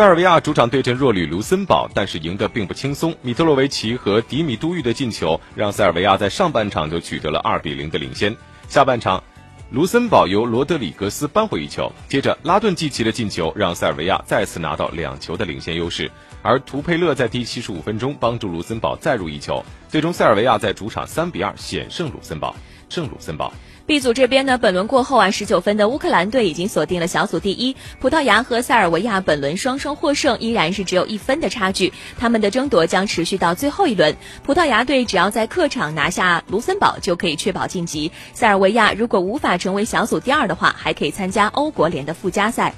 [0.00, 3.14] 塞尔维亚主场对阵弱旅卢森堡，但是赢得并不轻松。
[3.20, 8.34] 米特洛维奇和迪米都域的进球让塞尔维亚在上半场就取得了二比零的领先。
[8.66, 9.22] 下半场，
[9.70, 16.10] 卢森堡由罗德里格斯扳回一球，接着拉顿季奇的进球让塞尔维亚再次拿到两球的领先优势。
[16.40, 22.56] 而图佩勒在第七十五分钟帮助卢森堡再入一球，最终塞尔维亚在主场三比二险胜卢森堡，
[22.90, 23.50] 圣卢森堡。
[23.86, 27.74] B 组这边呢，本轮过后啊，十九分的乌克兰队已经锁定了小组第一。
[27.98, 31.92] 葡萄牙和塞尔维亚本轮双双获胜，依然是只有一分的差距。
[32.16, 34.16] 他们的争夺将持续到最后一轮。
[34.44, 38.12] 葡萄牙队只要在客场拿下卢森堡，就可以确保晋级。
[38.32, 42.72] 塞尔维亚如果无法成为小组第二的话，还可以参加欧国联的附加赛。